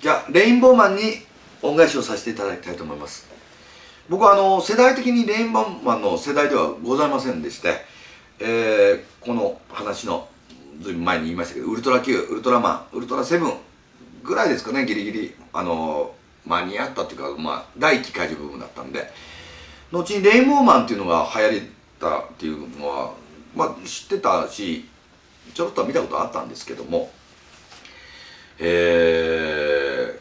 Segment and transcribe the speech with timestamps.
[0.00, 1.02] じゃあレインボーマンに
[1.60, 3.28] 恩返しをさせていただきたいと思います。
[4.08, 7.84] 僕はあの世代的にレインボーマンの世代ではございませんでして
[8.40, 10.26] えー、この話の
[10.80, 13.52] ずいぶん前に言いましたけどウルトラ Q ウルトラマンウルトラセブン
[14.24, 16.14] ぐらいですかねギリギリあの
[16.46, 19.12] 間に合ったっていうか、まあ、第1期怪獣部分だったんで。
[19.92, 21.66] 後にレインボーマンっていうのが流行っ
[22.00, 23.12] たっていうのは、
[23.54, 24.88] まあ、知ってたし
[25.52, 27.10] ちょろっと見たことあったんですけども
[28.62, 30.18] え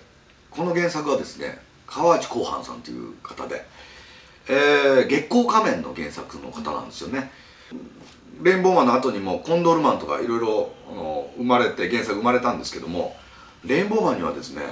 [0.50, 3.64] ー、この原作はですね川内広範さんという方で、
[4.50, 7.32] えー、月光仮面の原作の方なんですよね。
[8.42, 10.72] レインボーマンの後にもコンドルマンとかいろいろ
[11.38, 13.16] 生まれて原作生まれたんですけども
[13.66, 14.64] レインボーマンにはですね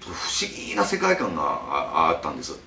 [0.00, 2.58] 不思議な世界観があったんです。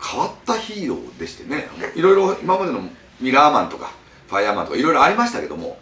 [0.00, 2.80] 変わったヒーローでしてねいろいろ今までの
[3.20, 3.92] ミラーマンとか
[4.28, 5.78] ファイヤーマンとかいろいろありましたけども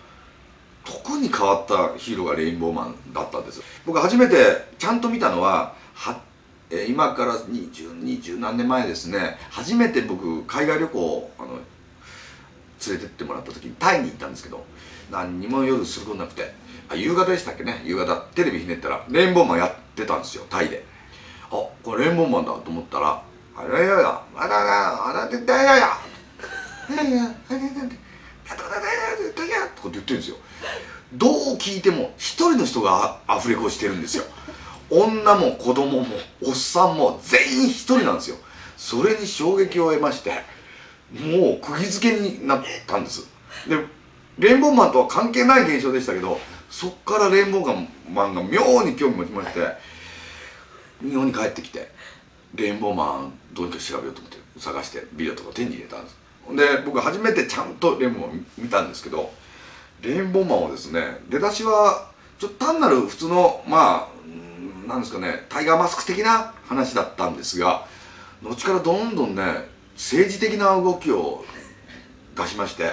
[0.86, 3.60] 特に変わったヒーローがレインボーマンだったんです。
[3.84, 4.36] 僕初めて
[4.78, 6.20] ちゃんと見たのはは
[6.88, 9.36] 今から20、何年前ですね。
[9.50, 11.48] 初めて僕海外旅行あの
[12.86, 14.64] 連れてってもらった時にタイに行ったんですけど
[15.10, 16.54] 何にも夜することなくて。
[16.88, 17.82] あ夕方でしたっけね。
[17.84, 20.84] 夕方テレビひねったらレインボーマンやってたんですよタイで。
[21.50, 23.22] あこれレインボーマンだと思ったら
[23.56, 25.88] 「あらややあららあらてだやや」
[26.96, 27.02] 「や。
[27.02, 27.96] やあれなんて」
[28.48, 30.36] 「やったことか言ってるんですよ
[31.14, 34.24] どう聞いても一人の人がアフレコしてるんですよ
[34.90, 36.06] 女も子供も
[36.44, 38.36] おっさんも全員一人なんですよ
[38.76, 40.30] それに衝撃を得まして
[41.12, 43.26] もう釘付けになったんです。
[43.68, 43.84] で
[44.38, 49.60] レインボーマンとは関係ない現象でしたけどそっからレインボーマンが妙に興味持ちまして
[51.00, 51.90] 日本に帰ってきて
[52.54, 56.25] レインボーマンどうにか調べようと思って探してビデオとか手に入れたんです。
[56.54, 59.32] で僕初めてちゃんとレインボーマン見たんですけど
[60.02, 67.86] レインボーマンはですね出だしはちょっと単なる普通のまあなんですかねタイガーマスク的な話だったんですが
[68.42, 69.42] 後からどんどんね
[69.94, 71.44] 政治的な動きを
[72.36, 72.90] 出しまして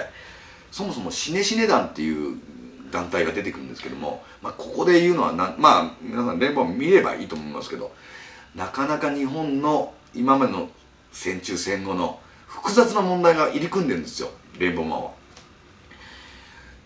[0.72, 2.38] そもそもシネシネ団っていう
[2.90, 7.92] 団体が出てくるんですけども、まあ、ここで言うのはなまあ皆さん連邦見ればいいと思いますけど
[8.54, 10.68] なかなか日本の今までの
[11.12, 12.20] 戦中戦後の
[12.54, 15.10] 複雑な問題が入り組んでるんですよレインボーマンは。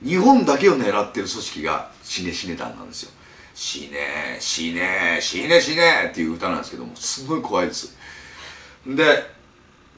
[0.02, 3.10] 日本だけを狙ってる組織がシネシネ団なんですよ。
[3.54, 7.96] 死ね死ね死ね死ねっていう歌なんですけどもすごい怖いです。
[8.86, 9.04] で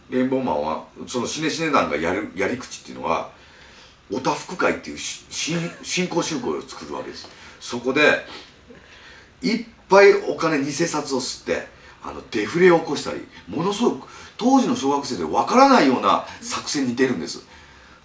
[0.08, 3.30] レインボーマンはそのシネシネ団がやるやり口っていうのは
[4.12, 7.28] おたふく会っていう新興宗教を作るわけです。
[7.60, 8.00] そこで
[9.42, 11.68] いっぱいお金偽札を吸って
[12.02, 14.08] あのデフレを起こしたりものすごく
[14.40, 17.46] 当時の小学生でわからないような作戦に出るんです。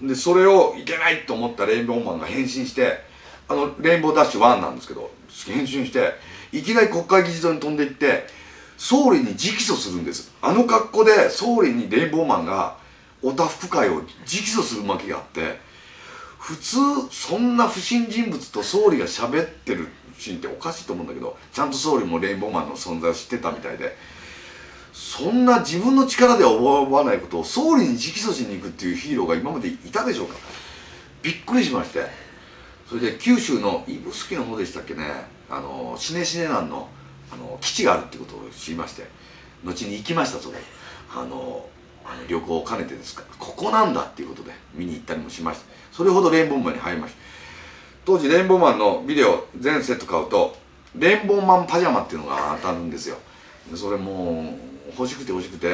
[0.02, 3.00] でそれをいけないと思ったレインボーマンが変身して
[3.48, 5.10] あのレインボーダッシュ1なんですけど
[5.48, 6.12] 変身して
[6.52, 8.28] いきなり国会議事堂に飛んでいって
[8.78, 10.34] 総理に直訴するんです。
[10.42, 12.76] あの格好で総理にレインボーマンが
[13.24, 15.58] おたふく会を直訴するわけがあって
[16.38, 16.78] 普通
[17.12, 23.96] そんな不審人物と総理が喋ってるシーンっておかしいと思うんだけどちゃんと総理もレインボーマンの存在を知ってたみたいで
[24.96, 30.36] そんな自分の力では思わないことを総理に直訴しに行くっていうヒーローが今までいたでしょうか。
[31.22, 32.06] びっくりしまして。
[32.88, 35.04] それで九州の指宿の方でしたっけね。
[35.50, 36.88] あのシネシネ団の
[37.30, 39.06] あの基地があるってことを知りまして。
[39.66, 40.56] 後に行きましたそこ
[41.14, 41.68] あの
[42.06, 43.24] あの旅行を兼ねてですか。
[43.38, 47.20] ここなんだっていうことで見に行ったりもしましたそれほどレインボーマンに入りました
[48.06, 50.56] 当時レインボーマンのビデオ全セット買うと
[50.96, 53.18] レインボーマンパジャマっていうのが当たるんですよ。
[53.74, 55.68] それもう欲しくて欲しくて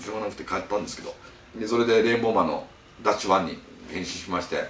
[0.00, 1.14] しょうがなくて買ったんですけど
[1.58, 2.66] でそれでレインボーマンの
[3.02, 3.58] ダッシュ1に
[3.90, 4.64] 変身しまして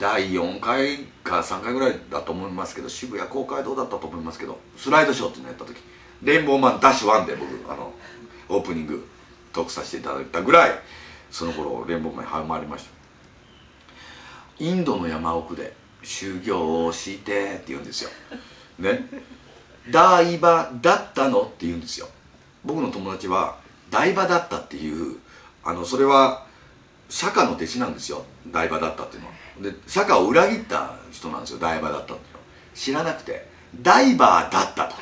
[0.00, 5.76] 第4回か3回ぐらいだと思いますけど渋谷公会堂だったと思いますけどスライドショーっていうのやった時
[6.22, 7.92] レインボーマンダッシュ1で僕あの
[8.48, 9.06] オープニング
[9.52, 10.70] トークさせていただいたぐらい
[11.30, 12.94] その頃レインボーマンにハマりました。
[14.58, 18.10] インドの山奥で修行をしてって言うんですよ。
[18.78, 19.08] ね。
[19.90, 22.08] 台場だったのって言うんですよ。
[22.64, 23.58] 僕の友達は
[23.90, 25.18] 台場だったっていう
[25.62, 26.44] あのそれは
[27.08, 28.24] 釈迦の弟子なんですよ。
[28.48, 29.34] 台場だったっていうのは。
[29.60, 31.58] で釈迦を裏切った人なんですよ。
[31.58, 32.40] 台場だったっていうの
[32.74, 33.48] 知らなくて
[33.80, 34.96] ダイバーだったと。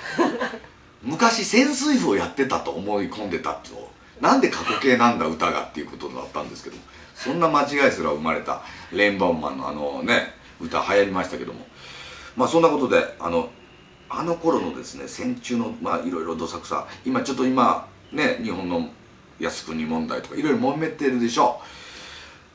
[1.03, 3.77] 昔潜水夫をやってたと思い込んでたっていう
[4.23, 6.77] なんで過去形なんだ歌がっていうことだったんですけど
[7.15, 8.63] そんな間違いすら生まれた
[8.93, 11.67] レインボーマンのあのね歌流行りましたけども。
[12.37, 13.51] まあそんなことであの
[14.15, 16.87] あの頃のですね戦中のまあいろいろどさくさ。
[17.05, 18.91] 今ちょっと今ね日本の
[19.41, 21.61] 靖国問題とかいろいろ揉めてるでしょ。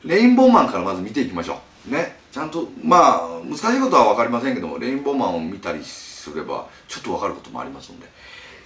[0.04, 1.90] うレインボーマンからまず見ていきましょう。
[1.90, 8.06] ねちゃんとまあ難しいことは分かりませんけどもレインボーマンを見たりすればちょっと分かることもありますので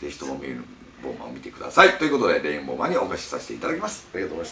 [0.03, 0.65] ぜひともレイン
[1.03, 1.99] ボーマンを見てください。
[1.99, 4.09] ということでレインボーマンにお貸しさせていただきます。
[4.13, 4.41] ありがとうございました。